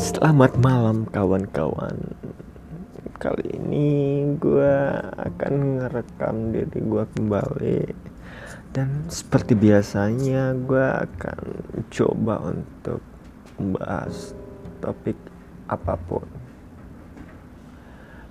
Selamat 0.00 0.56
malam 0.56 1.04
kawan-kawan. 1.12 2.16
Kali 3.20 3.52
ini 3.52 4.24
gue 4.40 4.76
akan 5.12 5.52
ngerekam 5.76 6.56
diri 6.56 6.80
gue 6.80 7.04
kembali. 7.04 7.80
Dan 8.72 9.12
seperti 9.12 9.52
biasanya 9.52 10.56
gue 10.56 10.80
akan 11.04 11.40
coba 11.92 12.48
untuk 12.48 13.04
membahas 13.60 14.32
topik 14.80 15.20
apa 15.68 16.00
pun 16.08 16.24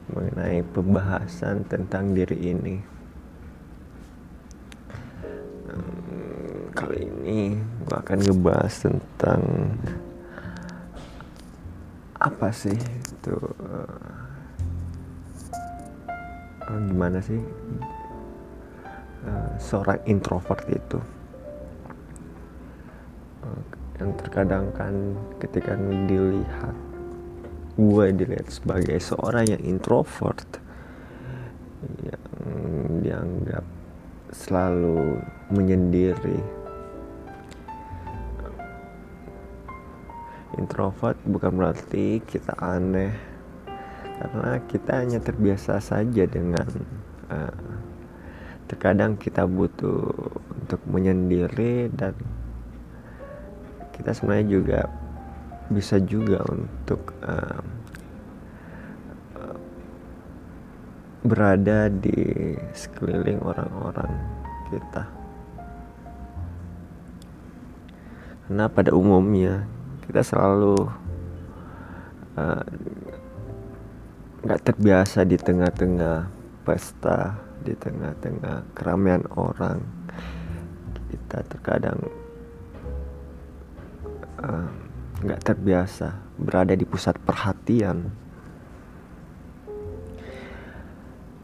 Mengenai 0.09 0.65
pembahasan 0.73 1.69
tentang 1.69 2.17
diri 2.17 2.49
ini. 2.49 2.75
Kali 6.73 6.97
ini 7.05 7.53
gue 7.85 7.93
akan 7.93 8.17
ngebahas 8.25 8.73
tentang 8.89 9.41
apa 12.19 12.51
sih 12.51 12.75
itu 12.75 13.35
uh, 13.63 14.27
gimana 16.91 17.23
sih 17.23 17.39
uh, 19.23 19.51
seorang 19.55 19.99
introvert 20.03 20.67
itu? 20.67 20.99
Uh, 23.39 23.63
yang 24.03 24.11
terkadang 24.19 24.67
kan 24.75 25.15
ketika 25.39 25.75
dilihat 26.07 26.75
gue 27.79 28.05
dilihat 28.11 28.47
sebagai 28.51 28.99
seorang 28.99 29.47
yang 29.47 29.63
introvert 29.63 30.47
yang 32.03 32.23
dianggap 32.99 33.63
selalu 34.35 35.23
menyendiri 35.47 36.58
introvert 40.69 41.17
bukan 41.25 41.57
berarti 41.57 42.21
kita 42.21 42.53
aneh. 42.61 43.09
Karena 44.21 44.61
kita 44.69 45.01
hanya 45.01 45.17
terbiasa 45.17 45.81
saja 45.81 46.29
dengan 46.29 46.69
uh, 47.33 47.57
terkadang 48.69 49.17
kita 49.17 49.49
butuh 49.49 50.13
untuk 50.53 50.77
menyendiri 50.85 51.89
dan 51.89 52.13
kita 53.97 54.13
sebenarnya 54.13 54.47
juga 54.47 54.79
bisa 55.73 55.97
juga 56.05 56.45
untuk 56.45 57.17
uh, 57.25 57.65
berada 61.25 61.89
di 61.89 62.53
sekeliling 62.77 63.41
orang-orang 63.41 64.13
kita. 64.69 65.03
Karena 68.45 68.65
pada 68.69 68.93
umumnya 68.93 69.78
kita 70.09 70.25
selalu 70.25 70.89
eh, 72.33 72.65
nggak 74.41 74.59
uh, 74.59 74.65
terbiasa 74.65 75.21
di 75.21 75.37
tengah-tengah 75.37 76.25
pesta 76.65 77.37
di 77.61 77.77
tengah-tengah 77.77 78.73
keramaian 78.73 79.21
orang. 79.37 79.77
Kita 81.13 81.45
terkadang 81.45 82.01
eh, 84.41 84.67
nggak 85.21 85.41
uh, 85.41 85.45
terbiasa 85.45 86.17
berada 86.41 86.73
di 86.73 86.89
pusat 86.89 87.13
perhatian. 87.21 88.09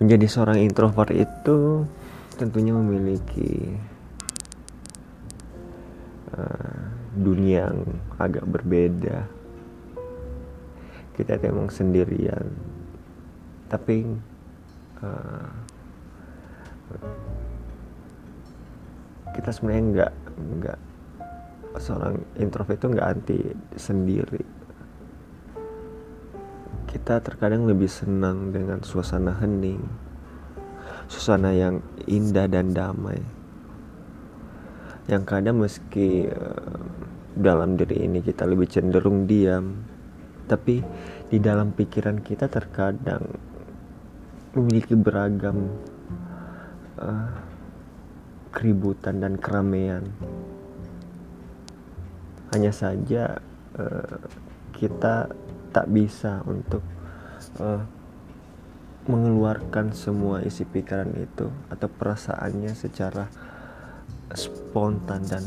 Menjadi 0.02 0.26
seorang 0.26 0.58
introvert 0.58 1.14
itu 1.14 1.86
tentunya 2.36 2.74
memiliki 2.74 3.78
uh, 6.34 6.75
dunia 7.16 7.72
yang 7.72 7.80
agak 8.20 8.46
berbeda. 8.46 9.28
Kita 11.16 11.40
emang 11.42 11.72
sendirian. 11.72 12.52
Tapi 13.72 14.04
uh, 15.00 15.50
kita 19.34 19.50
sebenarnya 19.50 19.84
nggak 19.92 20.14
nggak 20.36 20.80
seorang 21.80 22.20
introvert 22.40 22.78
itu 22.78 22.88
nggak 22.92 23.10
anti 23.10 23.40
sendiri. 23.80 24.44
Kita 26.92 27.20
terkadang 27.20 27.68
lebih 27.68 27.92
senang 27.92 28.56
dengan 28.56 28.80
suasana 28.84 29.36
hening 29.40 30.06
suasana 31.08 31.54
yang 31.54 31.86
indah 32.10 32.50
dan 32.50 32.74
damai. 32.74 33.22
Yang 35.06 35.24
kadang 35.30 35.62
meski 35.62 36.26
uh, 36.26 37.05
dalam 37.36 37.76
diri 37.76 38.08
ini 38.08 38.24
kita 38.24 38.48
lebih 38.48 38.72
cenderung 38.72 39.28
diam. 39.28 39.84
Tapi 40.46 40.80
di 41.28 41.38
dalam 41.42 41.74
pikiran 41.76 42.22
kita 42.22 42.48
terkadang 42.48 43.26
memiliki 44.56 44.96
beragam 44.96 45.68
uh, 47.02 47.30
keributan 48.56 49.20
dan 49.20 49.36
keramaian. 49.36 50.08
Hanya 52.56 52.72
saja 52.72 53.44
uh, 53.76 54.16
kita 54.72 55.28
tak 55.76 55.92
bisa 55.92 56.40
untuk 56.48 56.80
uh, 57.60 57.84
mengeluarkan 59.06 59.94
semua 59.94 60.42
isi 60.42 60.66
pikiran 60.66 61.14
itu 61.20 61.52
atau 61.70 61.88
perasaannya 61.92 62.74
secara 62.74 63.30
spontan 64.34 65.22
dan 65.30 65.46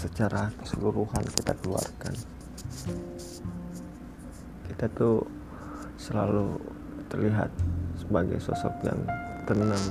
secara 0.00 0.48
keseluruhan 0.56 1.24
kita 1.36 1.52
keluarkan. 1.60 2.14
Kita 4.64 4.88
tuh 4.96 5.20
selalu 6.00 6.56
terlihat 7.12 7.52
sebagai 8.00 8.40
sosok 8.40 8.72
yang 8.88 9.00
tenang 9.44 9.86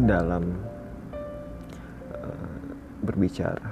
dalam 0.00 0.56
uh, 2.16 2.58
berbicara. 3.04 3.68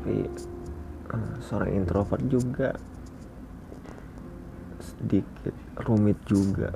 Tapi 0.00 0.24
uh, 1.12 1.34
seorang 1.44 1.76
introvert 1.76 2.24
juga 2.24 2.72
sedikit 4.80 5.52
rumit 5.84 6.16
juga 6.24 6.72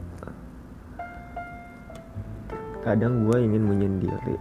kadang 2.81 3.29
gue 3.29 3.37
ingin 3.45 3.65
menyendiri 3.65 4.37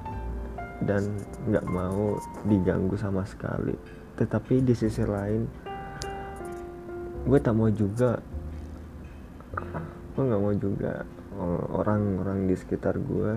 dan 0.87 1.03
nggak 1.47 1.65
mau 1.67 2.15
diganggu 2.47 2.95
sama 2.95 3.27
sekali. 3.27 3.75
Tetapi 4.15 4.63
di 4.63 4.73
sisi 4.75 5.03
lain 5.03 5.43
gue 7.27 7.39
tak 7.39 7.51
mau 7.51 7.67
juga 7.67 8.19
gue 10.15 10.23
nggak 10.23 10.41
mau 10.41 10.55
juga 10.55 11.03
orang-orang 11.75 12.47
di 12.47 12.55
sekitar 12.55 12.95
gue 12.99 13.33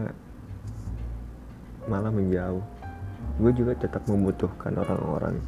malah 1.90 2.10
menjauh. 2.14 2.62
Gue 3.42 3.50
juga 3.54 3.74
tetap 3.74 4.06
membutuhkan 4.06 4.74
orang-orang 4.78 5.38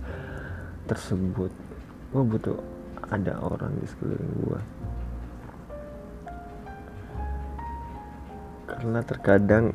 tersebut. 0.91 1.51
Gue 2.11 2.23
butuh 2.23 2.59
ada 3.11 3.39
orang 3.39 3.71
di 3.79 3.87
sekeliling 3.87 4.35
gue 4.47 4.61
karena 8.85 9.01
terkadang 9.01 9.73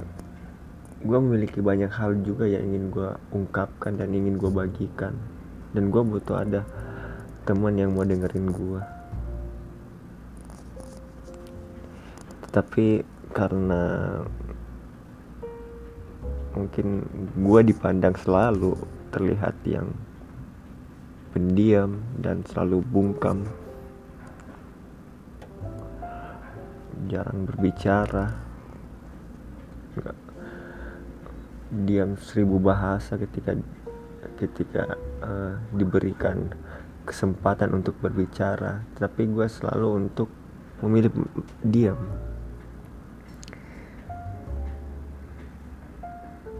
gue 1.01 1.17
memiliki 1.17 1.65
banyak 1.65 1.89
hal 1.89 2.21
juga 2.21 2.45
yang 2.45 2.61
ingin 2.69 2.93
gue 2.93 3.09
ungkapkan 3.33 3.97
dan 3.97 4.13
ingin 4.13 4.37
gue 4.37 4.53
bagikan. 4.53 5.17
Dan 5.73 5.89
gue 5.89 6.01
butuh 6.05 6.45
ada 6.45 6.61
teman 7.49 7.73
yang 7.73 7.97
mau 7.97 8.05
dengerin 8.05 8.53
gue 8.53 8.81
tapi 12.49 13.05
karena 13.29 14.17
mungkin 16.57 17.05
gue 17.37 17.61
dipandang 17.61 18.17
selalu 18.17 18.73
terlihat 19.13 19.53
yang 19.69 19.93
pendiam 21.29 22.01
dan 22.17 22.41
selalu 22.49 22.81
bungkam. 22.89 23.45
Jarang 27.05 27.45
berbicara 27.45 28.48
diam 31.69 32.17
seribu 32.17 32.57
bahasa 32.57 33.13
ketika 33.15 33.53
ketika 34.41 34.97
uh, 35.21 35.55
diberikan 35.73 36.49
kesempatan 37.05 37.77
untuk 37.77 37.97
berbicara. 38.01 38.85
Tapi 38.97 39.29
gue 39.29 39.45
selalu 39.45 39.87
untuk 40.05 40.29
memilih 40.81 41.13
diam. 41.61 41.99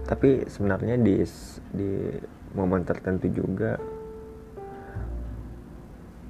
Tapi 0.05 0.49
sebenarnya 0.49 0.97
di 0.97 1.21
di 1.73 1.91
momen 2.57 2.81
tertentu 2.81 3.29
juga 3.29 3.77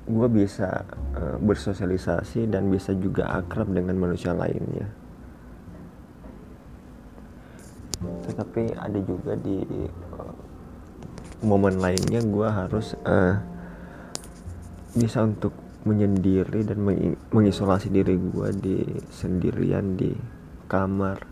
gue 0.10 0.28
bisa 0.28 0.84
uh, 1.16 1.38
bersosialisasi 1.38 2.50
dan 2.50 2.68
bisa 2.68 2.92
juga 2.98 3.30
akrab 3.30 3.72
dengan 3.72 3.96
manusia 3.96 4.34
lainnya 4.34 4.99
tetapi 8.30 8.78
ada 8.78 9.00
juga 9.02 9.34
di 9.34 9.66
uh, 10.14 10.34
momen 11.42 11.82
lainnya 11.82 12.22
gue 12.22 12.48
harus 12.48 12.94
uh, 13.08 13.42
bisa 14.94 15.26
untuk 15.26 15.56
menyendiri 15.88 16.68
dan 16.68 16.84
mengisolasi 17.32 17.88
diri 17.90 18.20
gue 18.20 18.50
di 18.54 18.78
sendirian 19.10 19.96
di 19.96 20.12
kamar. 20.68 21.24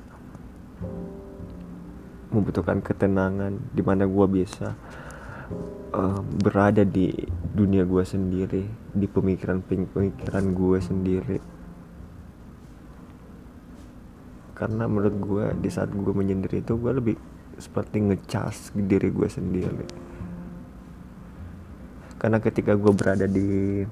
Membutuhkan 2.28 2.84
ketenangan 2.84 3.56
di 3.72 3.82
mana 3.84 4.04
gue 4.04 4.28
bisa 4.28 4.76
uh, 5.96 6.22
berada 6.44 6.84
di 6.84 7.12
dunia 7.56 7.88
gue 7.88 8.04
sendiri 8.04 8.64
di 8.92 9.08
pemikiran-pemikiran 9.08 10.46
gue 10.52 10.80
sendiri 10.80 11.38
karena 14.58 14.90
menurut 14.90 15.16
gue 15.22 15.46
di 15.62 15.70
saat 15.70 15.94
gue 15.94 16.14
menyendiri 16.18 16.66
itu 16.66 16.74
gue 16.82 16.90
lebih 16.98 17.16
seperti 17.62 18.10
ngecas 18.10 18.74
diri 18.74 19.14
gue 19.14 19.30
sendiri. 19.30 19.86
Karena 22.18 22.42
ketika 22.42 22.74
gue 22.74 22.90
berada 22.90 23.30
di 23.30 23.86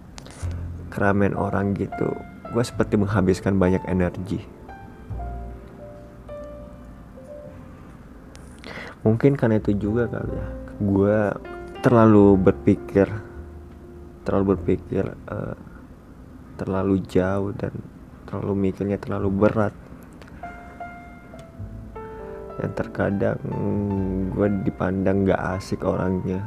keramaian 0.89 1.37
orang 1.37 1.77
gitu 1.77 2.09
gue 2.49 2.63
seperti 2.65 2.97
menghabiskan 2.97 3.61
banyak 3.61 3.85
energi. 3.85 4.41
Mungkin 9.05 9.37
karena 9.37 9.61
itu 9.61 9.77
juga 9.77 10.09
kali 10.09 10.33
ya 10.33 10.47
gue 10.75 11.17
terlalu 11.79 12.35
berpikir 12.41 13.07
terlalu 14.25 14.57
berpikir 14.57 15.05
uh, 15.29 15.55
terlalu 16.57 17.05
jauh 17.05 17.53
dan 17.53 17.71
terlalu 18.25 18.67
mikirnya 18.67 18.97
terlalu 18.97 19.29
berat 19.29 19.84
yang 22.65 22.73
terkadang 22.73 23.37
gue 24.33 24.47
dipandang 24.65 25.29
gak 25.29 25.61
asik 25.61 25.85
orangnya. 25.85 26.41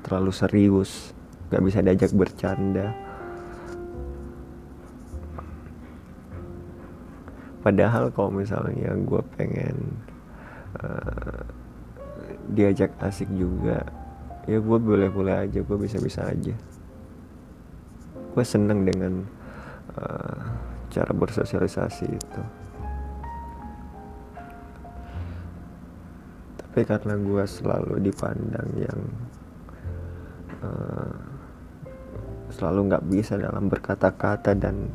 Terlalu 0.00 0.32
serius 0.32 1.12
gak 1.52 1.60
bisa 1.60 1.84
diajak 1.84 2.16
bercanda. 2.16 2.96
Padahal 7.60 8.08
kalau 8.16 8.32
misalnya 8.32 8.96
gue 8.96 9.22
pengen 9.36 9.76
uh, 10.80 11.44
diajak 12.56 12.96
asik 13.04 13.28
juga 13.36 13.84
ya 14.48 14.56
gue 14.56 14.78
boleh-boleh 14.80 15.44
aja 15.44 15.60
gue 15.60 15.76
bisa-bisa 15.76 16.24
aja. 16.24 16.56
Gue 18.32 18.44
seneng 18.48 18.88
dengan 18.88 19.28
uh, 20.00 20.40
cara 20.88 21.12
bersosialisasi 21.12 22.06
itu 22.08 22.42
tapi 26.70 26.86
karena 26.86 27.18
gue 27.18 27.44
selalu 27.50 27.98
dipandang 27.98 28.70
yang 28.78 29.00
uh, 30.62 31.18
selalu 32.54 32.94
nggak 32.94 33.04
bisa 33.10 33.34
dalam 33.34 33.66
berkata-kata 33.66 34.54
dan 34.54 34.86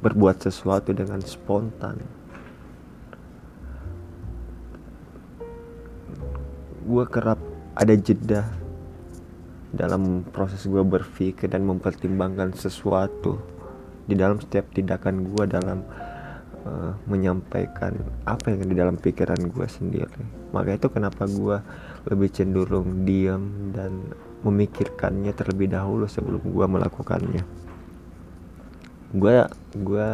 berbuat 0.00 0.40
sesuatu 0.40 0.88
dengan 0.96 1.20
spontan. 1.20 2.00
Gue 6.88 7.04
kerap 7.04 7.36
ada 7.76 7.92
jeda 7.92 8.48
dalam 9.68 10.24
proses 10.32 10.64
gue 10.64 10.80
berpikir 10.80 11.52
dan 11.52 11.68
mempertimbangkan 11.68 12.56
sesuatu 12.56 13.36
di 14.08 14.16
dalam 14.16 14.40
setiap 14.40 14.72
tindakan 14.72 15.28
gue 15.28 15.44
dalam 15.44 15.84
uh, 16.66 16.92
menyampaikan 17.06 17.94
apa 18.26 18.54
yang 18.54 18.66
di 18.66 18.74
dalam 18.74 18.96
pikiran 18.96 19.38
gue 19.38 19.66
sendiri. 19.68 20.22
Maka 20.50 20.80
itu 20.80 20.88
kenapa 20.88 21.28
gue 21.28 21.58
lebih 22.08 22.28
cenderung 22.32 23.04
diam 23.04 23.70
dan 23.74 24.14
memikirkannya 24.42 25.34
terlebih 25.34 25.70
dahulu 25.70 26.06
sebelum 26.06 26.42
gue 26.42 26.66
melakukannya. 26.66 27.42
Gue 29.12 29.34
gue 29.76 30.08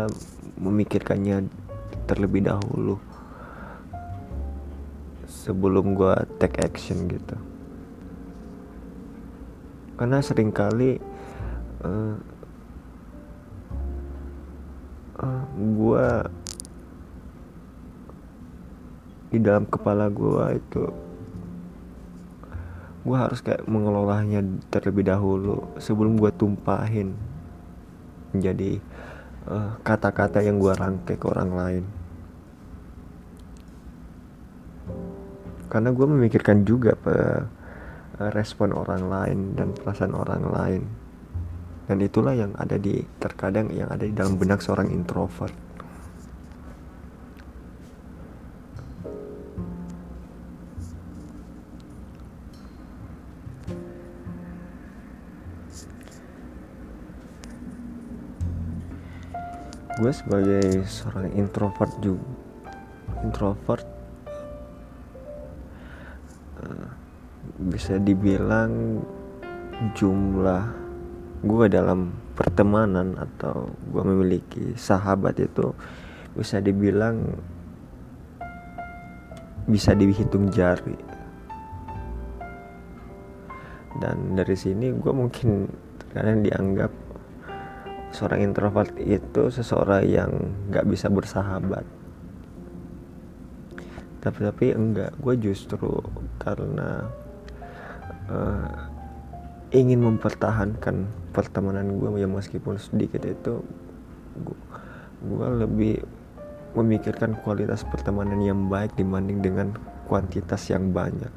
memikirkannya 0.58 1.48
terlebih 2.04 2.44
dahulu 2.44 3.00
sebelum 5.28 5.92
gue 5.92 6.14
take 6.40 6.60
action 6.64 7.04
gitu. 7.08 7.36
Karena 9.94 10.18
sering 10.24 10.50
kali 10.50 10.98
uh, 11.86 12.16
uh, 15.20 15.44
gue 15.54 16.08
di 19.34 19.38
dalam 19.42 19.66
kepala 19.66 20.06
gue 20.14 20.46
itu 20.54 20.84
gue 23.04 23.16
harus 23.18 23.44
kayak 23.44 23.68
mengelolanya 23.68 24.40
terlebih 24.72 25.04
dahulu 25.04 25.76
sebelum 25.76 26.16
gue 26.16 26.32
tumpahin 26.32 27.12
menjadi 28.32 28.80
eh, 29.44 29.70
kata-kata 29.84 30.40
uh, 30.40 30.46
yang 30.48 30.56
gue 30.56 30.72
rangkai 30.72 31.20
ke 31.20 31.26
orang 31.28 31.52
lain. 31.52 31.84
Karena 35.68 35.92
gue 35.92 36.06
memikirkan 36.08 36.64
juga 36.64 36.96
pe, 36.96 37.12
respon 38.32 38.72
orang 38.72 39.04
lain 39.04 39.38
dan 39.52 39.76
perasaan 39.76 40.16
orang 40.16 40.44
lain 40.48 40.82
dan 41.84 42.00
itulah 42.00 42.32
yang 42.32 42.52
ada 42.56 42.80
di 42.80 43.04
terkadang 43.20 43.68
yang 43.72 43.92
ada 43.92 44.08
di 44.08 44.14
dalam 44.16 44.40
benak 44.40 44.64
seorang 44.64 44.88
introvert. 44.88 45.52
Gue 59.94 60.10
sebagai 60.10 60.84
seorang 60.90 61.30
introvert 61.38 61.92
juga 62.02 62.26
introvert 63.24 63.86
uh, 66.60 66.88
bisa 67.72 67.96
dibilang 67.96 69.00
jumlah 69.96 70.83
gue 71.44 71.66
dalam 71.68 72.16
pertemanan 72.32 73.20
atau 73.20 73.68
gue 73.92 74.02
memiliki 74.02 74.72
sahabat 74.74 75.36
itu 75.44 75.76
bisa 76.32 76.58
dibilang 76.58 77.20
bisa 79.68 79.92
dihitung 79.92 80.48
jari. 80.48 80.96
Dan 84.00 84.34
dari 84.34 84.56
sini 84.56 84.90
gue 84.90 85.12
mungkin 85.12 85.68
terkadang 86.00 86.42
dianggap 86.42 86.92
seorang 88.10 88.40
introvert 88.50 88.94
itu 88.98 89.52
seseorang 89.52 90.02
yang 90.08 90.32
nggak 90.72 90.86
bisa 90.88 91.12
bersahabat. 91.12 91.84
Tapi 94.24 94.38
tapi 94.40 94.66
enggak 94.72 95.12
gue 95.20 95.34
justru 95.36 96.00
karena 96.40 97.04
uh, 98.32 98.93
ingin 99.74 100.06
mempertahankan 100.06 101.10
pertemanan 101.34 101.98
gue 101.98 102.22
ya 102.22 102.30
meskipun 102.30 102.78
sedikit 102.78 103.26
itu 103.26 103.58
gue, 105.26 105.48
lebih 105.66 105.98
memikirkan 106.78 107.34
kualitas 107.42 107.82
pertemanan 107.82 108.38
yang 108.38 108.70
baik 108.70 108.94
dibanding 108.94 109.42
dengan 109.42 109.74
kuantitas 110.06 110.70
yang 110.70 110.94
banyak. 110.94 111.30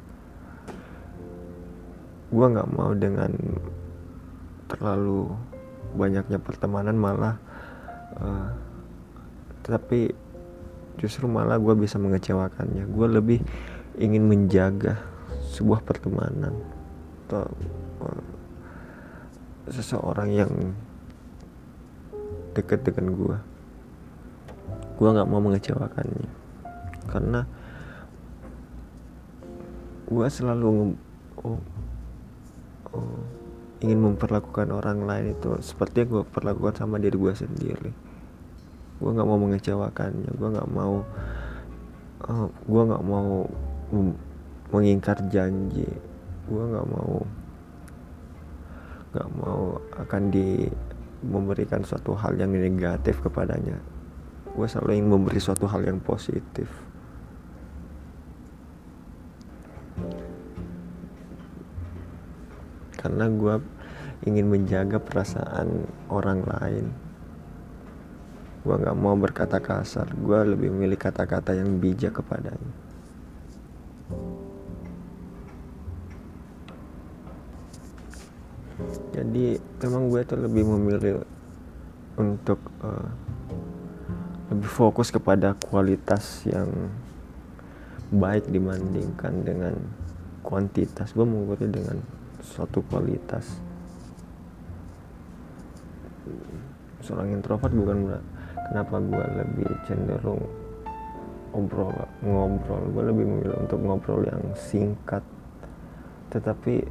Gue 2.30 2.46
nggak 2.46 2.70
mau 2.78 2.94
dengan 2.94 3.34
terlalu 4.70 5.34
banyaknya 5.98 6.38
pertemanan 6.38 6.94
malah 6.94 7.40
uh, 8.20 8.52
tapi 9.66 10.14
justru 11.00 11.26
malah 11.26 11.58
gue 11.58 11.74
bisa 11.74 11.98
mengecewakannya. 11.98 12.86
Gue 12.86 13.06
lebih 13.10 13.40
ingin 13.98 14.30
menjaga 14.30 14.94
sebuah 15.58 15.82
pertemanan 15.82 16.54
atau 17.26 17.50
seseorang 19.68 20.28
yang 20.32 20.52
deket 22.56 22.82
dengan 22.88 23.12
gue 23.14 23.36
gue 24.98 25.08
nggak 25.14 25.30
mau 25.30 25.38
mengecewakannya. 25.38 26.30
Karena 27.06 27.46
gue 30.10 30.26
selalu 30.26 30.98
oh, 31.46 31.60
oh, 32.92 33.22
ingin 33.78 34.02
memperlakukan 34.02 34.74
orang 34.74 35.06
lain 35.06 35.38
itu 35.38 35.54
seperti 35.62 36.02
yang 36.04 36.10
gue 36.18 36.24
perlakukan 36.26 36.74
sama 36.82 36.98
diri 36.98 37.14
gue 37.14 37.32
sendiri. 37.32 37.92
Gue 38.98 39.10
nggak 39.14 39.28
mau 39.28 39.38
mengecewakannya. 39.38 40.34
Gue 40.34 40.48
nggak 40.50 40.70
mau 40.74 41.06
uh, 42.26 42.46
gue 42.50 42.82
nggak 42.90 43.04
mau 43.06 43.46
mengingkar 44.74 45.22
janji. 45.30 45.86
Gue 46.50 46.62
nggak 46.74 46.88
mau 46.90 47.22
gak 49.18 49.30
mau 49.34 49.82
akan 49.98 50.22
di 50.30 50.70
memberikan 51.26 51.82
suatu 51.82 52.14
hal 52.14 52.38
yang 52.38 52.54
negatif 52.54 53.18
kepadanya. 53.18 53.74
Gue 54.54 54.66
selalu 54.70 55.02
ingin 55.02 55.10
memberi 55.10 55.42
suatu 55.42 55.66
hal 55.66 55.82
yang 55.82 55.98
positif. 55.98 56.70
Karena 62.94 63.26
gue 63.26 63.54
ingin 64.26 64.46
menjaga 64.46 65.02
perasaan 65.02 65.86
orang 66.10 66.46
lain. 66.46 66.86
Gue 68.62 68.74
nggak 68.74 68.98
mau 68.98 69.14
berkata 69.18 69.58
kasar. 69.58 70.10
Gue 70.14 70.54
lebih 70.54 70.70
memilih 70.70 70.98
kata-kata 70.98 71.54
yang 71.58 71.78
bijak 71.78 72.18
kepadanya 72.18 72.87
jadi 79.18 79.58
memang 79.82 80.14
gue 80.14 80.20
tuh 80.22 80.38
lebih 80.38 80.62
memilih 80.62 81.26
untuk 82.14 82.62
uh, 82.86 83.10
lebih 84.54 84.70
fokus 84.70 85.10
kepada 85.10 85.58
kualitas 85.58 86.46
yang 86.46 86.70
baik 88.14 88.46
dibandingkan 88.48 89.42
dengan 89.42 89.74
kuantitas. 90.46 91.12
Gue 91.12 91.26
mengukur 91.26 91.60
dengan 91.66 91.98
suatu 92.40 92.80
kualitas. 92.86 93.44
Seorang 97.02 97.34
introvert 97.34 97.74
bukan 97.74 97.98
kenapa 98.70 98.96
gue 99.02 99.24
lebih 99.44 99.70
cenderung 99.84 100.42
ngobrol 101.52 101.92
ngobrol. 102.24 102.82
Gue 102.94 103.04
lebih 103.10 103.24
memilih 103.28 103.56
untuk 103.66 103.80
ngobrol 103.82 104.24
yang 104.24 104.42
singkat. 104.56 105.24
Tetapi 106.32 106.84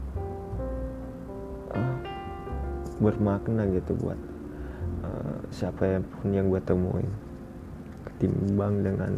bermakna 2.97 3.69
gitu 3.69 3.93
buat 3.97 4.19
uh, 5.05 5.37
siapa 5.53 6.01
pun 6.01 6.33
yang 6.33 6.49
gue 6.49 6.61
temuin. 6.61 7.09
Ketimbang 8.07 8.81
dengan 8.81 9.13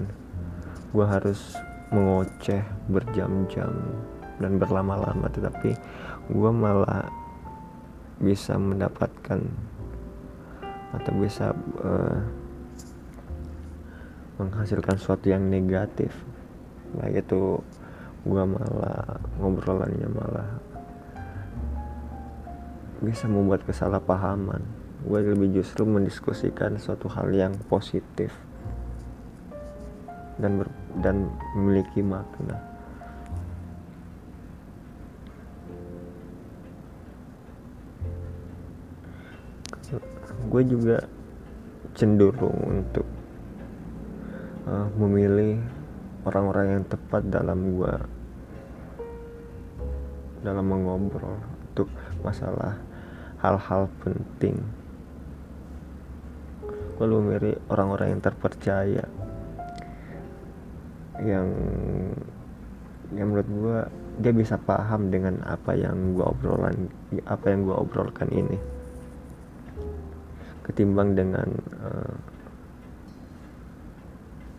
gue 0.92 1.06
harus 1.06 1.56
mengoceh 1.90 2.62
berjam-jam 2.92 3.72
dan 4.40 4.62
berlama-lama 4.62 5.28
tetapi 5.30 5.74
gue 6.30 6.52
malah 6.54 7.10
bisa 8.20 8.60
mendapatkan 8.60 9.42
atau 10.90 11.12
bisa 11.22 11.54
uh, 11.86 12.20
menghasilkan 14.40 14.96
sesuatu 14.96 15.30
yang 15.30 15.46
negatif. 15.48 16.12
Baik 16.98 17.28
itu 17.28 17.62
gue 18.28 18.44
malah 18.44 19.20
ngobrolannya 19.40 20.08
malah 20.12 20.50
bisa 23.00 23.26
membuat 23.32 23.64
kesalahpahaman 23.64 24.90
gue 25.00 25.20
lebih 25.32 25.64
justru 25.64 25.88
mendiskusikan 25.88 26.76
suatu 26.76 27.08
hal 27.08 27.32
yang 27.32 27.56
positif 27.72 28.36
dan 30.40 30.60
ber, 30.60 30.68
dan 31.00 31.32
memiliki 31.56 32.04
makna. 32.04 32.60
Gue 40.50 40.66
juga 40.66 40.98
cenderung 41.94 42.58
untuk 42.66 43.06
uh, 44.66 44.88
memilih 44.98 45.62
orang-orang 46.26 46.80
yang 46.80 46.86
tepat 46.90 47.22
dalam 47.30 47.60
gue 47.78 47.94
dalam 50.42 50.66
mengobrol 50.66 51.38
untuk 51.70 51.92
masalah 52.24 52.89
hal-hal 53.40 53.88
penting. 54.04 54.60
Lebih 57.00 57.20
memilih 57.24 57.56
orang-orang 57.72 58.16
yang 58.16 58.22
terpercaya. 58.24 59.06
Yang 61.20 61.48
yang 63.10 63.28
menurut 63.34 63.50
gue 63.50 63.80
dia 64.20 64.34
bisa 64.36 64.60
paham 64.60 65.10
dengan 65.10 65.40
apa 65.48 65.74
yang 65.74 66.14
gue 66.14 66.22
obrolan 66.28 66.92
apa 67.24 67.46
yang 67.48 67.64
gue 67.64 67.76
obrolkan 67.76 68.28
ini. 68.36 68.60
Ketimbang 70.68 71.16
dengan 71.16 71.50
uh, 71.82 72.14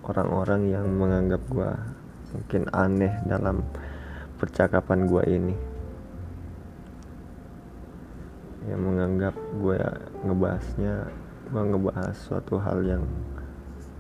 orang-orang 0.09 0.73
yang 0.73 0.87
menganggap 0.91 1.45
gue 1.53 1.71
mungkin 2.35 2.63
aneh 2.73 3.15
dalam 3.29 3.63
percakapan 4.41 5.07
gue 5.07 5.25
ini 5.29 5.70
yang 8.69 8.81
menganggap 8.85 9.33
gue 9.57 9.81
ngebahasnya 10.27 11.09
gue 11.51 11.63
ngebahas 11.67 12.15
suatu 12.15 12.61
hal 12.61 12.85
yang 12.85 13.03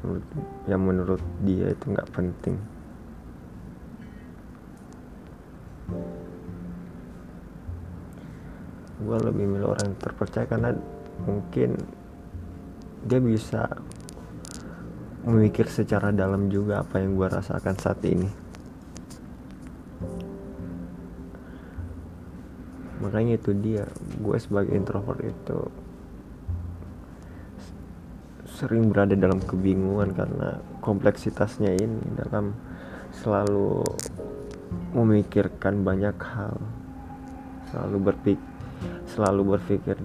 menurut, 0.05 0.26
yang 0.71 0.83
menurut 0.85 1.23
dia 1.43 1.67
itu 1.73 1.85
nggak 1.90 2.11
penting. 2.14 2.57
Gue 9.00 9.17
lebih 9.19 9.45
milih 9.49 9.73
orang 9.73 9.97
yang 9.97 9.99
terpercaya 9.99 10.47
karena 10.47 10.71
mungkin 11.25 11.75
dia 13.09 13.19
bisa 13.19 13.64
memikir 15.25 15.67
secara 15.69 16.12
dalam 16.12 16.52
juga 16.52 16.85
apa 16.85 17.00
yang 17.00 17.17
gue 17.17 17.29
rasakan 17.29 17.76
saat 17.81 18.00
ini 18.05 18.50
makanya 23.00 23.40
itu 23.40 23.50
dia. 23.57 23.85
Gue 24.21 24.37
sebagai 24.37 24.76
introvert 24.76 25.21
itu 25.25 25.59
sering 28.61 28.92
berada 28.92 29.16
dalam 29.16 29.40
kebingungan 29.40 30.12
karena 30.12 30.61
kompleksitasnya 30.85 31.80
ini 31.80 32.04
dalam 32.21 32.52
selalu 33.16 33.80
memikirkan 34.92 35.80
banyak 35.80 36.16
hal. 36.21 36.61
Selalu 37.73 37.97
berpikir 38.12 38.49
selalu 39.11 39.57
berpikir 39.57 39.97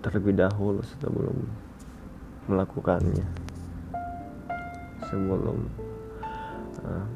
terlebih 0.00 0.34
dahulu 0.38 0.80
sebelum 0.96 1.36
melakukannya. 2.46 3.26
Sebelum 5.06 5.58
uh, 6.82 7.06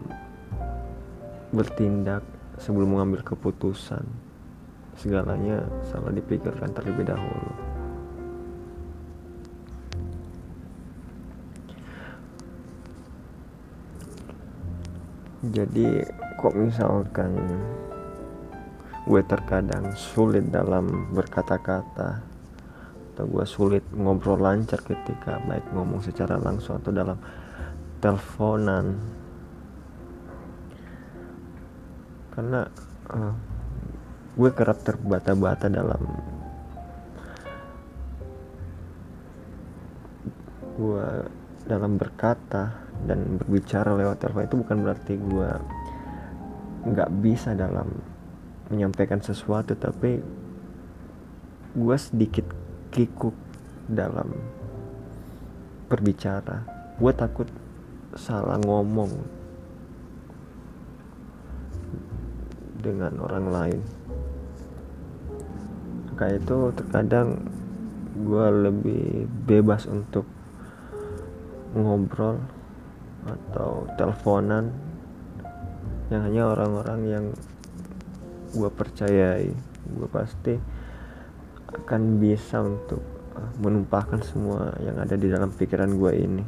bertindak 1.51 2.23
sebelum 2.61 2.95
mengambil 2.95 3.25
keputusan 3.25 4.30
segalanya 5.01 5.65
selalu 5.89 6.21
dipikirkan 6.21 6.77
terlebih 6.77 7.09
dahulu. 7.09 7.53
Jadi 15.41 16.05
kok 16.37 16.53
misalkan 16.53 17.33
gue 19.09 19.23
terkadang 19.25 19.89
sulit 19.97 20.45
dalam 20.53 21.09
berkata-kata 21.17 22.21
atau 23.17 23.25
gue 23.25 23.45
sulit 23.49 23.81
ngobrol 23.97 24.37
lancar 24.37 24.85
ketika 24.85 25.41
baik 25.49 25.65
ngomong 25.73 26.05
secara 26.05 26.37
langsung 26.37 26.77
atau 26.77 26.93
dalam 26.93 27.17
teleponan? 28.05 29.01
Karena 32.37 32.61
uh, 33.09 33.33
gue 34.41 34.51
kerap 34.57 34.81
terbata-bata 34.81 35.69
dalam 35.69 36.01
gue 40.81 41.07
dalam 41.69 42.01
berkata 42.01 42.73
dan 43.05 43.37
berbicara 43.37 43.93
lewat 43.93 44.25
telepon 44.25 44.49
itu 44.49 44.57
bukan 44.65 44.79
berarti 44.81 45.15
gue 45.21 45.51
nggak 46.89 47.11
bisa 47.21 47.53
dalam 47.53 47.93
menyampaikan 48.73 49.21
sesuatu 49.21 49.77
tapi 49.77 50.25
gue 51.77 51.97
sedikit 52.01 52.49
kikuk 52.89 53.37
dalam 53.87 54.33
berbicara. 55.91 56.63
Gue 56.99 57.13
takut 57.15 57.47
salah 58.15 58.59
ngomong 58.63 59.11
dengan 62.81 63.13
orang 63.21 63.47
lain 63.53 63.81
kayak 66.21 66.45
itu 66.45 66.59
terkadang 66.77 67.41
gue 68.13 68.47
lebih 68.69 69.25
bebas 69.49 69.89
untuk 69.89 70.29
ngobrol 71.73 72.37
atau 73.25 73.89
teleponan 73.97 74.69
yang 76.13 76.29
hanya 76.29 76.43
orang-orang 76.53 77.01
yang 77.09 77.25
gue 78.53 78.69
percayai. 78.69 79.49
Gue 79.97 80.09
pasti 80.13 80.61
akan 81.71 82.21
bisa 82.21 82.61
untuk 82.61 83.01
uh, 83.39 83.53
menumpahkan 83.63 84.21
semua 84.21 84.77
yang 84.85 85.01
ada 85.01 85.17
di 85.17 85.31
dalam 85.31 85.49
pikiran 85.49 85.97
gue 85.97 86.13
ini. 86.21 86.45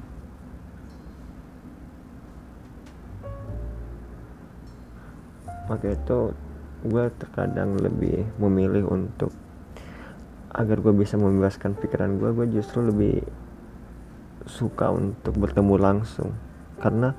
Maka 5.71 5.97
itu 5.97 6.37
gue 6.83 7.05
terkadang 7.17 7.79
lebih 7.79 8.27
memilih 8.37 8.91
untuk 8.91 9.31
agar 10.53 10.85
gue 10.85 10.93
bisa 10.93 11.17
membebaskan 11.17 11.73
pikiran 11.81 12.21
gue 12.21 12.31
gue 12.37 12.47
justru 12.61 12.85
lebih 12.85 13.25
suka 14.45 14.93
untuk 14.93 15.33
bertemu 15.41 15.75
langsung. 15.81 16.37
Karena 16.77 17.17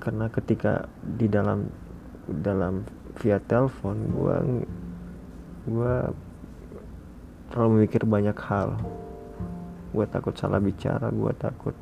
karena 0.00 0.26
ketika 0.32 0.88
di 0.98 1.28
dalam 1.28 1.68
dalam 2.26 2.88
via 3.20 3.36
telepon 3.36 3.96
gue 4.08 4.36
gue 5.68 5.94
terlalu 7.52 7.84
mikir 7.84 8.08
banyak 8.08 8.38
hal. 8.48 8.80
Gue 9.92 10.08
takut 10.08 10.32
salah 10.32 10.56
bicara 10.56 11.12
gue 11.12 11.32
takut 11.36 11.76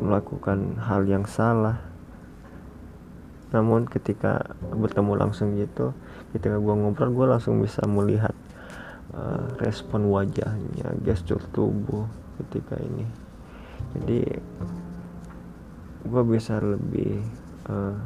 melakukan 0.00 0.80
hal 0.80 1.04
yang 1.04 1.28
salah. 1.28 1.76
Namun 3.52 3.84
ketika 3.84 4.56
bertemu 4.72 5.12
langsung 5.12 5.60
gitu 5.60 5.92
ketika 6.32 6.56
gue 6.56 6.72
ngobrol 6.72 7.12
gue 7.12 7.26
langsung 7.36 7.60
bisa 7.60 7.84
melihat 7.84 8.32
uh, 9.10 9.58
respon 9.58 10.06
wajahnya 10.06 10.94
gestur 11.02 11.42
tubuh 11.50 12.06
ketika 12.38 12.78
ini. 12.78 13.06
Jadi 13.98 14.20
gue 16.02 16.22
bisa 16.26 16.58
lebih 16.62 17.22
uh, 17.66 17.98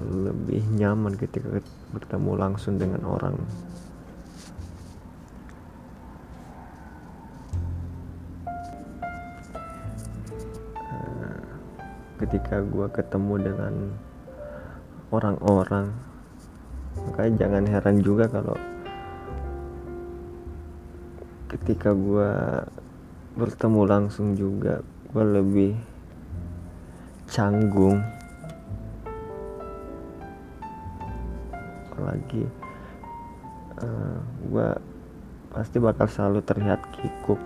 lebih 0.00 0.64
nyaman 0.80 1.12
ketika 1.20 1.60
bertemu 1.92 2.32
langsung 2.40 2.80
dengan 2.80 3.04
orang. 3.04 3.36
Eh, 10.80 11.40
ketika 12.24 12.64
gue 12.64 12.88
ketemu 12.88 13.34
dengan 13.52 13.74
orang-orang 15.12 15.92
makanya 17.10 17.32
jangan 17.42 17.64
heran 17.66 17.98
juga 17.98 18.30
kalau 18.30 18.54
ketika 21.50 21.90
gue 21.90 22.32
bertemu 23.34 23.82
langsung 23.82 24.38
juga 24.38 24.86
gue 25.10 25.24
lebih 25.26 25.72
canggung. 27.26 27.98
Apalagi 31.90 32.42
uh, 33.82 33.86
eh, 33.86 34.18
gue 34.46 34.68
pasti 35.50 35.76
bakal 35.82 36.06
selalu 36.06 36.40
terlihat 36.46 36.80
kikuk 36.94 37.42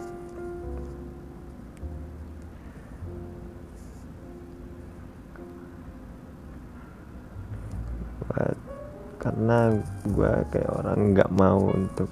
karena 9.35 9.83
gue 10.07 10.33
kayak 10.55 10.71
orang 10.71 11.11
nggak 11.11 11.31
mau 11.35 11.75
untuk 11.75 12.07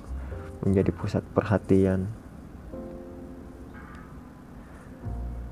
menjadi 0.67 0.91
pusat 0.91 1.23
perhatian. 1.31 2.11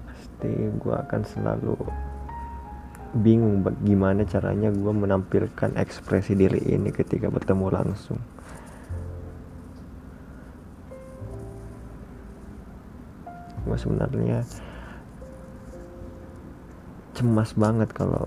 Pasti 0.03 0.50
gue 0.50 0.95
akan 0.99 1.23
selalu 1.23 1.79
bingung 3.23 3.62
bagaimana 3.62 4.27
caranya 4.27 4.75
gue 4.75 4.91
menampilkan 4.91 5.79
ekspresi 5.79 6.35
diri 6.35 6.59
ini 6.75 6.91
ketika 6.91 7.31
bertemu 7.31 7.71
langsung. 7.71 8.19
Gue 13.62 13.79
sebenarnya 13.79 14.43
cemas 17.15 17.55
banget 17.55 17.95
kalau 17.95 18.27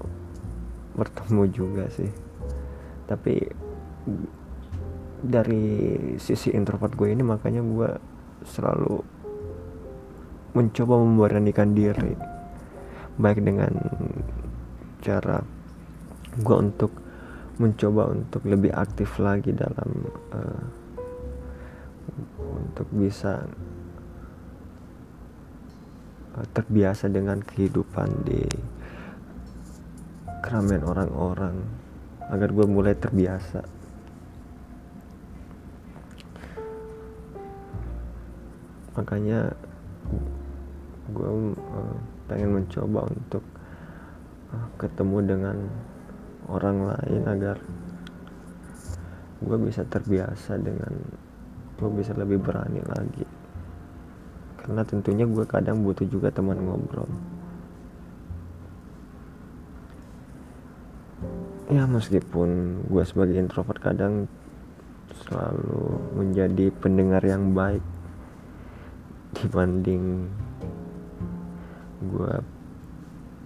bertemu 0.96 1.44
juga 1.52 1.92
sih 1.92 2.23
tapi 3.08 3.44
dari 5.24 5.66
sisi 6.20 6.52
introvert 6.52 7.00
gue 7.00 7.16
ini 7.16 7.24
makanya 7.24 7.64
gue 7.64 7.90
selalu 8.44 9.00
mencoba 10.54 11.00
memberanikan 11.00 11.72
diri. 11.72 12.14
Baik 13.16 13.40
dengan 13.42 13.74
cara 15.00 15.40
gue 16.34 16.56
untuk 16.58 16.92
mencoba 17.62 18.10
untuk 18.10 18.42
lebih 18.50 18.74
aktif 18.74 19.22
lagi 19.22 19.54
dalam 19.54 19.90
uh, 20.34 20.64
untuk 22.58 22.90
bisa 22.90 23.46
uh, 26.34 26.48
terbiasa 26.52 27.14
dengan 27.14 27.40
kehidupan 27.46 28.10
di 28.26 28.42
keramaian 30.42 30.84
orang-orang 30.84 31.83
agar 32.34 32.50
gue 32.50 32.66
mulai 32.66 32.98
terbiasa. 32.98 33.62
Makanya 38.98 39.54
gue 41.14 41.30
uh, 41.54 41.98
pengen 42.26 42.58
mencoba 42.58 43.06
untuk 43.06 43.46
ketemu 44.82 45.18
dengan 45.26 45.58
orang 46.50 46.90
lain 46.90 47.22
agar 47.30 47.58
gue 49.42 49.58
bisa 49.62 49.86
terbiasa 49.86 50.58
dengan 50.58 50.94
gue 51.78 51.90
bisa 51.94 52.18
lebih 52.18 52.42
berani 52.42 52.82
lagi. 52.82 53.26
Karena 54.58 54.82
tentunya 54.82 55.30
gue 55.30 55.46
kadang 55.46 55.86
butuh 55.86 56.10
juga 56.10 56.34
teman 56.34 56.58
ngobrol 56.58 57.33
ya 61.74 61.90
meskipun 61.90 62.86
gue 62.86 63.02
sebagai 63.02 63.42
introvert 63.42 63.82
kadang 63.82 64.30
selalu 65.26 65.98
menjadi 66.14 66.70
pendengar 66.78 67.26
yang 67.26 67.58
baik 67.58 67.82
dibanding 69.42 70.30
gue 72.14 72.34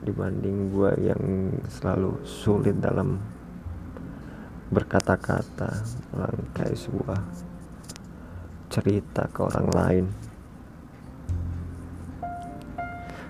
dibanding 0.03 0.75
gue 0.75 0.91
yang 1.07 1.23
selalu 1.71 2.19
sulit 2.27 2.75
dalam 2.83 3.15
berkata-kata 4.67 5.71
melangkai 6.11 6.75
sebuah 6.75 7.23
cerita 8.67 9.31
ke 9.31 9.39
orang 9.39 9.67
lain. 9.71 10.05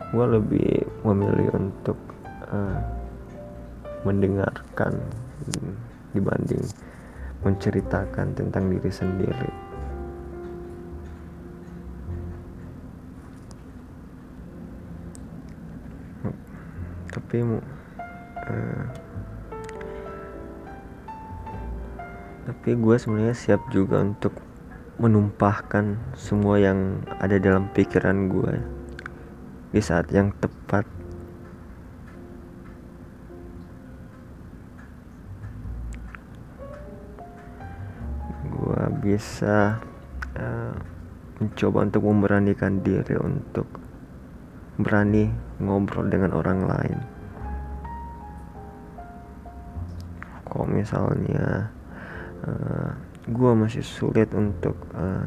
Gue 0.09 0.25
lebih 0.25 0.71
memilih 1.05 1.53
untuk 1.53 1.99
uh, 2.49 2.96
mendengarkan 4.07 5.03
dibanding 6.15 6.63
menceritakan 7.43 8.33
tentang 8.33 8.71
diri 8.71 8.91
sendiri. 8.91 9.51
Tapi 17.11 17.43
uh, 17.43 18.85
tapi 22.47 22.69
gue 22.79 22.95
sebenarnya 22.95 23.35
siap 23.35 23.61
juga 23.75 23.99
untuk 23.99 24.31
menumpahkan 24.97 25.99
semua 26.17 26.57
yang 26.57 27.03
ada 27.21 27.37
dalam 27.37 27.69
pikiran 27.75 28.31
gue 28.31 28.55
di 29.75 29.81
saat 29.83 30.09
yang 30.09 30.33
tepat 30.39 30.87
bisa 39.17 39.81
uh, 40.37 40.77
mencoba 41.41 41.89
untuk 41.89 42.05
memberanikan 42.05 42.85
diri 42.85 43.17
untuk 43.17 43.65
berani 44.77 45.33
ngobrol 45.57 46.05
dengan 46.05 46.37
orang 46.37 46.69
lain. 46.69 46.99
Kok 50.45 50.69
misalnya 50.69 51.73
uh, 52.45 52.53
eh, 52.53 52.89
gue 53.25 53.51
masih 53.57 53.81
sulit 53.81 54.29
untuk 54.37 54.77
uh, 54.93 55.25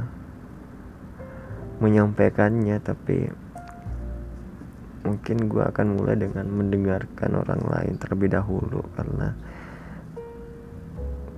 menyampaikannya 1.83 2.79
tapi 2.79 3.27
mungkin 5.03 5.51
gue 5.51 5.65
akan 5.67 5.99
mulai 5.99 6.15
dengan 6.15 6.47
mendengarkan 6.47 7.43
orang 7.43 7.63
lain 7.67 7.95
terlebih 7.99 8.39
dahulu 8.39 8.87
karena 8.95 9.35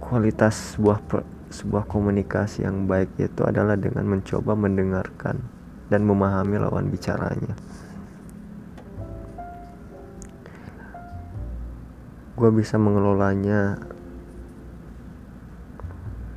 kualitas 0.03 0.77
sebuah 0.77 1.01
sebuah 1.53 1.85
komunikasi 1.85 2.65
yang 2.65 2.89
baik 2.89 3.13
itu 3.21 3.45
adalah 3.45 3.77
dengan 3.77 4.09
mencoba 4.09 4.57
mendengarkan 4.57 5.45
dan 5.93 6.09
memahami 6.09 6.57
lawan 6.57 6.89
bicaranya. 6.89 7.53
gue 12.33 12.51
bisa 12.59 12.75
mengelolanya 12.75 13.79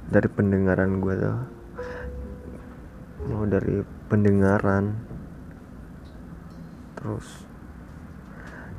dari 0.06 0.30
pendengaran 0.30 1.02
gue 1.02 1.14
tuh 1.18 1.40
mau 3.26 3.42
dari 3.50 3.82
pendengaran 4.06 4.94
terus 7.00 7.48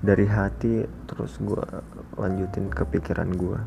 dari 0.06 0.22
hati 0.22 0.86
terus 1.10 1.34
gue 1.42 1.66
lanjutin 2.14 2.70
ke 2.70 2.86
pikiran 2.94 3.34
gue 3.34 3.58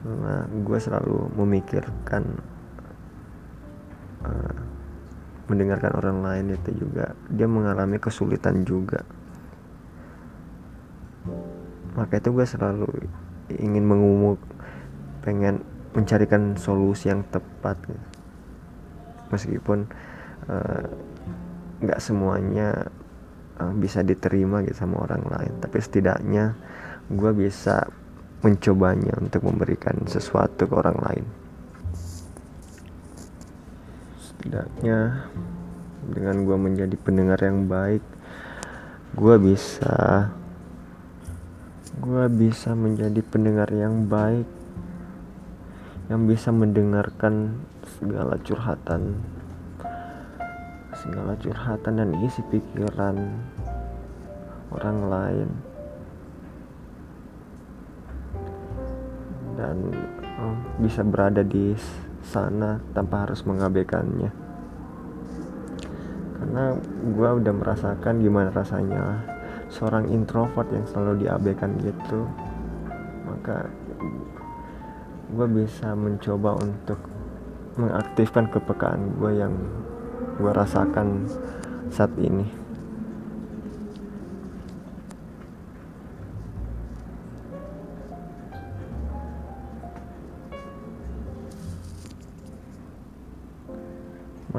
karena 0.00 0.48
gue 0.48 0.78
selalu 0.80 1.18
memikirkan 1.36 2.24
uh, 4.24 4.54
mendengarkan 5.50 5.92
orang 5.98 6.18
lain 6.22 6.46
itu 6.54 6.86
juga. 6.86 7.12
Dia 7.26 7.50
mengalami 7.50 7.98
kesulitan 7.98 8.62
juga. 8.62 9.02
Maka 11.98 12.22
itu 12.22 12.30
gue 12.30 12.46
selalu 12.46 12.88
ingin 13.58 13.82
mengumuk 13.82 14.38
pengen 15.26 15.66
mencarikan 15.90 16.54
solusi 16.54 17.10
yang 17.10 17.26
tepat 17.34 17.74
meskipun 19.34 19.90
eh, 20.46 20.86
nggak 21.82 21.98
uh, 21.98 22.02
semuanya 22.02 22.88
uh, 23.58 23.74
bisa 23.74 24.06
diterima 24.06 24.62
gitu 24.62 24.86
sama 24.86 25.02
orang 25.02 25.26
lain. 25.26 25.52
Tapi 25.58 25.76
setidaknya 25.82 26.54
gue 27.10 27.30
bisa 27.34 27.90
mencobanya 28.40 29.16
untuk 29.20 29.44
memberikan 29.44 30.00
sesuatu 30.08 30.64
ke 30.64 30.74
orang 30.74 30.98
lain. 31.00 31.26
Setidaknya 34.20 35.28
dengan 36.10 36.48
gue 36.48 36.56
menjadi 36.56 36.96
pendengar 36.96 37.38
yang 37.44 37.68
baik 37.68 38.00
gue 39.10 39.36
bisa 39.42 40.30
gue 42.00 42.24
bisa 42.32 42.72
menjadi 42.72 43.20
pendengar 43.20 43.68
yang 43.68 44.08
baik 44.08 44.48
yang 46.08 46.24
bisa 46.24 46.48
mendengarkan 46.50 47.60
segala 47.98 48.40
curhatan 48.40 49.20
segala 50.96 51.36
curhatan 51.38 51.94
dan 52.00 52.10
isi 52.24 52.40
pikiran 52.48 53.16
orang 54.72 54.98
lain 55.06 55.48
dan 59.60 59.76
oh, 60.40 60.56
bisa 60.80 61.04
berada 61.04 61.44
di 61.44 61.76
sana 62.24 62.80
tanpa 62.96 63.28
harus 63.28 63.44
mengabaikannya. 63.44 64.32
Karena 66.40 66.64
gue 67.04 67.30
udah 67.44 67.52
merasakan 67.52 68.24
gimana 68.24 68.48
rasanya 68.48 69.20
seorang 69.68 70.08
introvert 70.08 70.72
yang 70.72 70.88
selalu 70.88 71.28
diabaikan 71.28 71.76
gitu. 71.84 72.24
Maka 73.28 73.68
gue 75.30 75.46
bisa 75.52 75.92
mencoba 75.92 76.56
untuk 76.56 76.98
mengaktifkan 77.76 78.48
kepekaan 78.48 79.20
gue 79.20 79.32
yang 79.36 79.52
gue 80.40 80.52
rasakan 80.56 81.28
saat 81.92 82.10
ini 82.16 82.59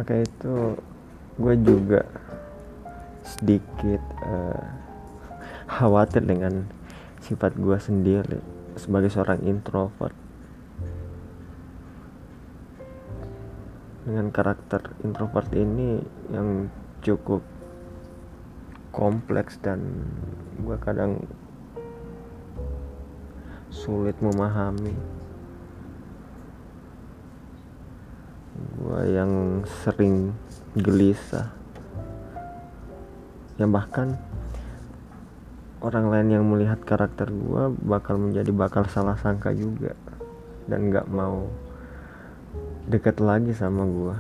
maka 0.02 0.18
itu 0.18 0.82
gue 1.38 1.56
juga 1.62 2.02
sedikit 3.22 4.02
uh, 4.26 4.66
khawatir 5.70 6.26
dengan 6.26 6.66
sifat 7.22 7.54
gue 7.54 7.78
sendiri 7.78 8.42
sebagai 8.82 9.14
seorang 9.14 9.46
introvert. 9.46 10.18
Dengan 14.10 14.34
karakter 14.34 14.90
introvert 15.06 15.54
ini 15.54 16.02
yang 16.34 16.74
cukup 17.06 17.46
kompleks 18.90 19.62
dan 19.62 19.86
gue 20.66 20.82
kadang 20.82 21.30
sulit 23.70 24.18
memahami 24.18 25.22
gue 28.81 28.81
yang 29.08 29.64
sering 29.86 30.36
gelisah 30.76 31.48
yang 33.56 33.72
bahkan 33.72 34.20
orang 35.80 36.12
lain 36.12 36.28
yang 36.34 36.46
melihat 36.48 36.82
karakter 36.84 37.32
gue 37.32 37.64
bakal 37.86 38.20
menjadi 38.20 38.52
bakal 38.52 38.84
salah 38.92 39.16
sangka 39.16 39.56
juga 39.56 39.96
dan 40.68 40.92
nggak 40.92 41.08
mau 41.08 41.48
deket 42.90 43.22
lagi 43.22 43.56
sama 43.56 43.86
gue 43.88 44.16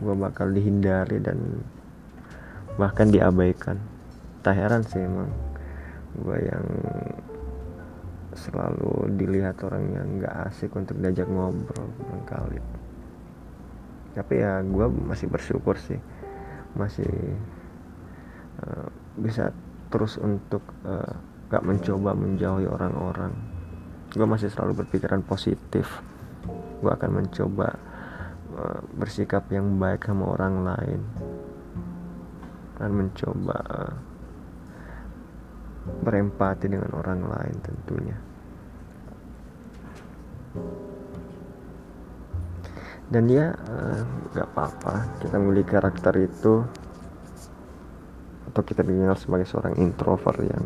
gue 0.00 0.14
bakal 0.16 0.48
dihindari 0.54 1.20
dan 1.20 1.60
bahkan 2.80 3.12
diabaikan. 3.12 3.76
Tak 4.40 4.56
heran 4.56 4.80
sih 4.88 5.04
emang 5.04 5.28
gue 6.16 6.38
yang 6.40 6.66
selalu 8.32 9.20
dilihat 9.20 9.60
orang 9.66 9.84
yang 9.92 10.06
nggak 10.16 10.34
asik 10.48 10.72
untuk 10.72 10.96
diajak 11.02 11.28
ngobrol 11.28 11.90
barangkali 11.98 12.79
tapi 14.14 14.42
ya 14.42 14.62
gue 14.62 14.86
masih 15.06 15.30
bersyukur 15.30 15.78
sih. 15.78 15.98
Masih 16.74 17.10
uh, 18.62 18.88
bisa 19.18 19.54
terus 19.90 20.18
untuk 20.18 20.62
uh, 20.86 21.14
gak 21.50 21.66
mencoba 21.66 22.14
menjauhi 22.14 22.66
orang-orang. 22.66 23.34
Gue 24.10 24.26
masih 24.26 24.50
selalu 24.50 24.86
berpikiran 24.86 25.22
positif. 25.22 25.86
Gue 26.82 26.90
akan 26.90 27.22
mencoba 27.22 27.74
uh, 28.54 28.80
bersikap 28.98 29.46
yang 29.54 29.78
baik 29.78 30.06
sama 30.06 30.34
orang 30.34 30.54
lain. 30.66 31.00
Dan 32.80 32.90
mencoba 32.96 33.56
uh, 33.66 33.94
berempati 36.00 36.66
dengan 36.68 36.92
orang 36.96 37.24
lain 37.24 37.56
tentunya 37.60 38.18
dan 43.10 43.26
ya 43.26 43.50
uh, 43.50 44.00
gak 44.32 44.48
apa-apa. 44.54 45.18
Kita 45.18 45.34
memiliki 45.36 45.74
karakter 45.74 46.14
itu. 46.22 46.62
Atau 48.50 48.62
kita 48.66 48.86
dikenal 48.86 49.18
sebagai 49.18 49.46
seorang 49.46 49.78
introvert 49.78 50.38
yang 50.42 50.64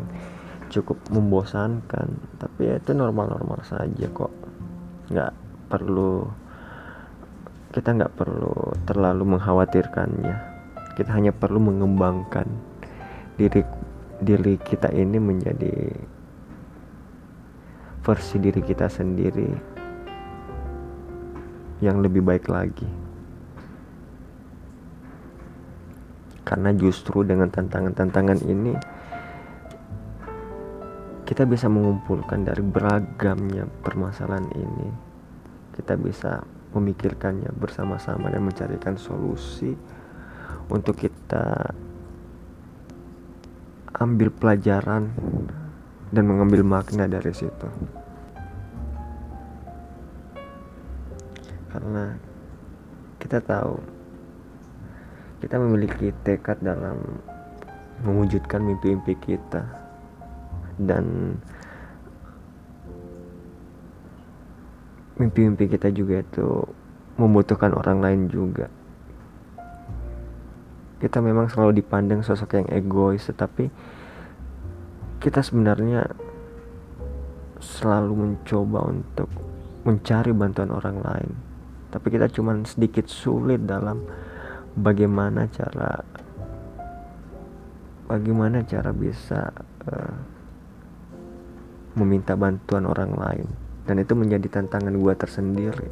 cukup 0.69 0.97
membosankan. 1.09 2.07
Tapi 2.37 2.61
ya 2.69 2.77
itu 2.77 2.93
normal-normal 2.93 3.65
saja 3.65 4.05
kok. 4.09 4.33
Nggak 5.09 5.33
perlu 5.69 6.25
kita 7.73 7.91
nggak 7.91 8.13
perlu 8.13 8.77
terlalu 8.85 9.37
mengkhawatirkannya. 9.37 10.35
Kita 10.95 11.11
hanya 11.11 11.35
perlu 11.35 11.59
mengembangkan 11.59 12.47
diri 13.35 13.61
diri 14.21 14.55
kita 14.55 14.95
ini 14.95 15.19
menjadi 15.19 15.75
versi 18.05 18.37
diri 18.39 18.61
kita 18.63 18.87
sendiri 18.87 19.74
yang 21.83 21.99
lebih 21.99 22.23
baik 22.23 22.47
lagi. 22.47 22.87
Karena 26.45 26.69
justru 26.77 27.25
dengan 27.25 27.49
tantangan-tantangan 27.49 28.39
ini 28.45 28.73
kita 31.25 31.41
bisa 31.49 31.65
mengumpulkan 31.65 32.45
dari 32.45 32.61
beragamnya 32.61 33.65
permasalahan 33.81 34.45
ini. 34.53 34.89
Kita 35.73 35.97
bisa 35.97 36.45
memikirkannya 36.77 37.49
bersama-sama 37.57 38.29
dan 38.29 38.45
mencarikan 38.45 38.93
solusi 38.93 39.73
untuk 40.69 41.01
kita 41.01 41.73
ambil 43.95 44.29
pelajaran 44.29 45.09
dan 46.13 46.23
mengambil 46.29 46.61
makna 46.61 47.09
dari 47.09 47.33
situ. 47.33 47.67
Karena 51.85 52.17
kita 53.21 53.45
tahu 53.45 53.77
kita 55.37 55.61
memiliki 55.61 56.09
tekad 56.25 56.57
dalam 56.57 56.97
mewujudkan 58.01 58.57
mimpi-mimpi 58.65 59.13
kita. 59.21 59.69
Dan 60.81 61.37
mimpi-mimpi 65.21 65.69
kita 65.69 65.93
juga 65.93 66.25
itu 66.25 66.65
membutuhkan 67.21 67.77
orang 67.77 68.01
lain 68.01 68.21
juga. 68.33 68.65
Kita 70.97 71.21
memang 71.21 71.53
selalu 71.53 71.85
dipandang 71.85 72.25
sosok 72.25 72.65
yang 72.65 72.67
egois 72.73 73.29
tetapi 73.29 73.69
kita 75.21 75.45
sebenarnya 75.45 76.09
selalu 77.61 78.25
mencoba 78.25 78.89
untuk 78.89 79.29
mencari 79.85 80.33
bantuan 80.33 80.73
orang 80.73 80.97
lain 81.05 81.54
tapi 81.95 82.11
kita 82.11 82.27
cuman 82.27 82.67
sedikit 82.67 83.07
sulit 83.07 83.63
dalam 83.63 84.03
bagaimana 84.75 85.47
cara 85.47 86.03
bagaimana 88.11 88.67
cara 88.67 88.91
bisa 88.91 89.47
uh, 89.87 90.15
meminta 91.95 92.35
bantuan 92.35 92.83
orang 92.83 93.15
lain. 93.15 93.47
Dan 93.87 94.03
itu 94.03 94.11
menjadi 94.11 94.59
tantangan 94.59 94.91
gue 94.91 95.13
tersendiri. 95.15 95.89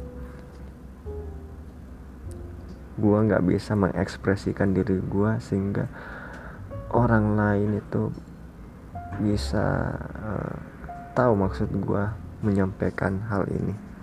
Gue 3.00 3.18
nggak 3.24 3.40
bisa 3.48 3.72
mengekspresikan 3.72 4.76
diri 4.76 5.00
gue 5.00 5.30
sehingga 5.40 5.88
orang 6.92 7.32
lain 7.32 7.80
itu 7.80 8.12
bisa 9.24 9.96
uh, 10.20 10.56
tahu 11.16 11.32
maksud 11.32 11.72
gue 11.80 12.04
menyampaikan 12.44 13.24
hal 13.32 13.48
ini 13.48 13.93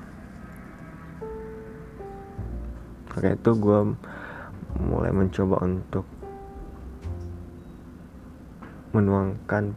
maka 3.12 3.36
itu 3.36 3.52
gue 3.60 3.80
mulai 4.80 5.12
mencoba 5.12 5.60
untuk 5.68 6.08
menuangkan 8.96 9.76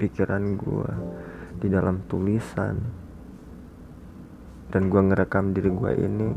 pikiran 0.00 0.56
gue 0.56 0.90
di 1.60 1.68
dalam 1.68 2.00
tulisan. 2.08 2.80
Dan 4.72 4.88
gue 4.88 5.00
ngerekam 5.04 5.52
diri 5.52 5.68
gue 5.68 5.92
ini 6.00 6.28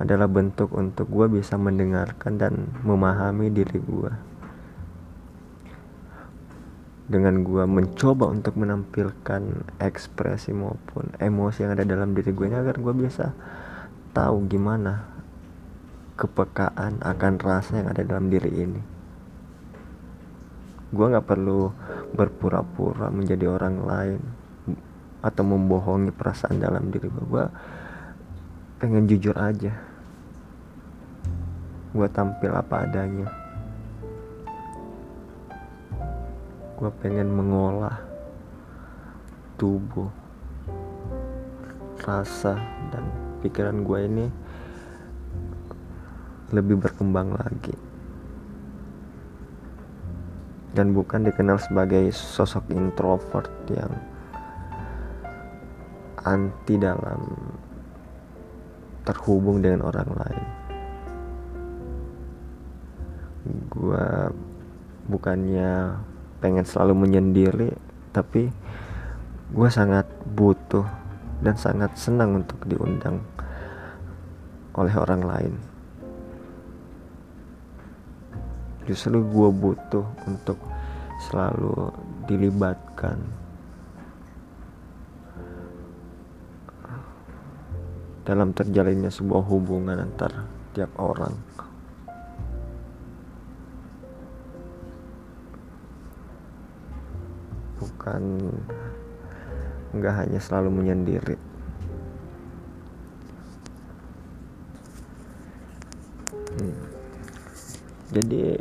adalah 0.00 0.28
bentuk 0.28 0.72
untuk 0.72 1.08
gue 1.08 1.40
bisa 1.40 1.60
mendengarkan 1.60 2.40
dan 2.40 2.68
memahami 2.84 3.52
diri 3.52 3.76
gue 3.80 4.12
dengan 7.06 7.46
gue 7.46 7.64
mencoba 7.70 8.26
untuk 8.26 8.58
menampilkan 8.58 9.42
ekspresi 9.78 10.50
maupun 10.50 11.14
emosi 11.22 11.62
yang 11.62 11.78
ada 11.78 11.86
dalam 11.86 12.12
diri 12.18 12.34
gue 12.34 12.50
ini 12.50 12.58
agar 12.58 12.82
gue 12.82 12.94
bisa 12.98 13.30
tahu 14.16 14.48
gimana 14.48 15.04
kepekaan 16.16 17.04
akan 17.04 17.36
rasa 17.36 17.84
yang 17.84 17.92
ada 17.92 18.00
dalam 18.00 18.32
diri 18.32 18.48
ini. 18.48 18.80
Gue 20.88 21.12
nggak 21.12 21.28
perlu 21.28 21.68
berpura-pura 22.16 23.12
menjadi 23.12 23.44
orang 23.52 23.76
lain 23.84 24.20
atau 25.20 25.44
membohongi 25.44 26.16
perasaan 26.16 26.56
dalam 26.56 26.88
diri 26.88 27.12
gue 27.12 27.24
gue 27.28 27.44
pengen 28.80 29.04
jujur 29.04 29.36
aja. 29.36 29.76
Gue 31.92 32.08
tampil 32.08 32.56
apa 32.56 32.88
adanya. 32.88 33.28
Gue 36.80 36.88
pengen 37.04 37.28
mengolah 37.28 38.00
tubuh 39.60 40.08
rasa 42.04 42.56
dan 42.92 43.25
pikiran 43.42 43.84
gue 43.84 43.98
ini 44.06 44.26
lebih 46.54 46.78
berkembang 46.78 47.34
lagi. 47.34 47.74
Dan 50.76 50.92
bukan 50.92 51.24
dikenal 51.24 51.56
sebagai 51.56 52.12
sosok 52.12 52.68
introvert 52.70 53.48
yang 53.72 53.90
anti 56.26 56.76
dalam 56.76 57.22
terhubung 59.06 59.62
dengan 59.62 59.86
orang 59.88 60.10
lain. 60.10 60.46
Gue 63.70 64.06
bukannya 65.06 65.96
pengen 66.42 66.66
selalu 66.66 67.06
menyendiri 67.06 67.70
tapi 68.10 68.50
gue 69.54 69.68
sangat 69.70 70.04
butuh 70.26 71.05
dan 71.44 71.54
sangat 71.56 71.92
senang 71.98 72.40
untuk 72.40 72.60
diundang 72.64 73.20
oleh 74.76 74.94
orang 74.96 75.22
lain. 75.24 75.54
Justru 78.86 79.18
gue 79.18 79.48
butuh 79.50 80.06
untuk 80.30 80.60
selalu 81.26 81.90
dilibatkan. 82.30 83.18
Dalam 88.26 88.50
terjalinnya 88.54 89.10
sebuah 89.10 89.42
hubungan 89.46 90.02
antar 90.02 90.46
tiap 90.74 90.90
orang. 90.98 91.34
Bukan 97.76 98.22
nggak 99.98 100.14
hanya 100.14 100.40
selalu 100.40 100.70
menyendiri 100.70 101.36
hmm. 106.60 106.78
jadi 108.12 108.60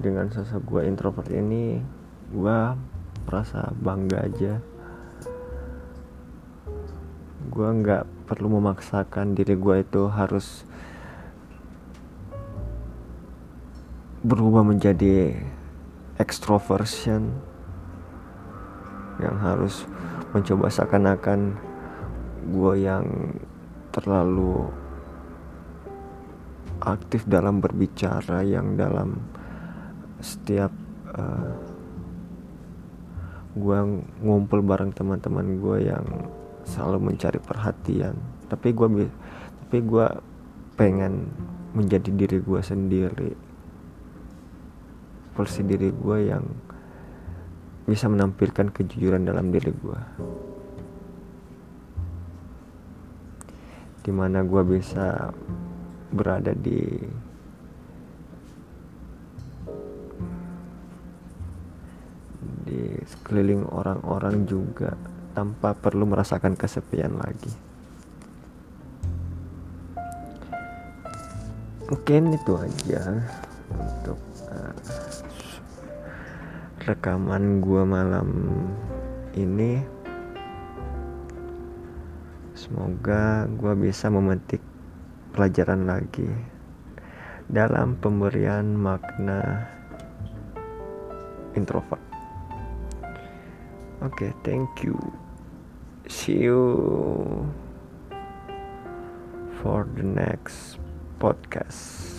dengan 0.00 0.30
sosok 0.30 0.62
gue 0.62 0.82
introvert 0.86 1.26
ini 1.32 1.82
gue 2.30 2.58
merasa 3.26 3.74
bangga 3.74 4.22
aja 4.22 4.62
gue 7.50 7.68
nggak 7.82 8.04
perlu 8.30 8.58
memaksakan 8.60 9.34
diri 9.34 9.58
gue 9.58 9.76
itu 9.82 10.02
harus 10.06 10.62
berubah 14.26 14.66
menjadi 14.66 15.38
extroversion 16.16 17.32
yang 19.20 19.36
harus 19.40 19.88
mencoba 20.32 20.68
seakan-akan 20.68 21.56
gue 22.52 22.74
yang 22.84 23.06
terlalu 23.92 24.68
aktif 26.84 27.24
dalam 27.24 27.58
berbicara 27.64 28.44
yang 28.44 28.76
dalam 28.76 29.24
setiap 30.20 30.70
uh, 31.16 31.56
gue 33.56 33.78
ngumpul 34.20 34.60
bareng 34.60 34.92
teman-teman 34.92 35.56
gue 35.56 35.88
yang 35.88 36.04
selalu 36.68 37.12
mencari 37.12 37.40
perhatian. 37.40 38.20
Tapi 38.52 38.76
gue 38.76 39.08
tapi 39.66 39.78
gue 39.80 40.06
pengen 40.76 41.32
menjadi 41.72 42.12
diri 42.12 42.38
gue 42.44 42.60
sendiri 42.60 43.45
versi 45.36 45.60
diri 45.62 45.92
gue 45.92 46.18
yang 46.24 46.44
bisa 47.86 48.08
menampilkan 48.08 48.72
kejujuran 48.72 49.28
dalam 49.28 49.52
diri 49.52 49.70
gue 49.70 50.00
di 54.06 54.14
mana 54.14 54.40
gue 54.46 54.62
bisa 54.62 55.34
berada 56.14 56.54
di 56.54 56.78
di 62.66 62.98
sekeliling 63.06 63.66
orang-orang 63.70 64.46
juga 64.46 64.94
tanpa 65.34 65.74
perlu 65.74 66.06
merasakan 66.06 66.58
kesepian 66.58 67.14
lagi. 67.18 67.50
Mungkin 71.86 72.34
itu 72.34 72.52
aja 72.58 73.02
rekaman 76.86 77.58
gua 77.58 77.82
malam 77.82 78.30
ini. 79.34 79.82
Semoga 82.54 83.50
gua 83.58 83.74
bisa 83.74 84.06
memetik 84.06 84.62
pelajaran 85.34 85.90
lagi 85.90 86.30
dalam 87.50 87.98
pemberian 87.98 88.78
makna 88.78 89.66
introvert. 91.58 92.02
Oke, 94.06 94.30
okay, 94.30 94.32
thank 94.46 94.86
you. 94.86 94.94
See 96.06 96.46
you 96.46 96.62
for 99.58 99.90
the 99.98 100.06
next 100.06 100.78
podcast. 101.18 102.15